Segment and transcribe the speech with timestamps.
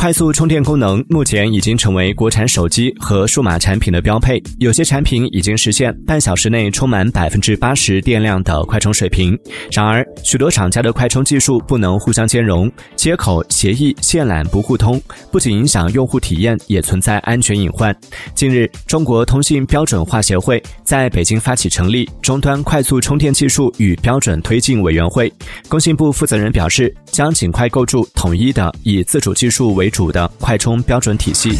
[0.00, 9.38] 快速充电功能目前已经成为国产手机和数码产品的标配，有些产品已经实现半小时内充满百分之八十电量的快充水平。
[9.70, 14.98] 然而，许多厂家的快充技术不能互相兼容，接口、协议、线缆不互通，
[15.30, 17.94] 不仅影响用户体验，也存在安全隐患。
[18.34, 25.30] 近日，中国通信标准化协会在北京发起成立终端快速充电技术与标准推进委员会。
[25.68, 26.90] 工信部负责人表示，
[27.20, 31.50] 将尽快构筑统一的以自主技术为主的快充标准体系。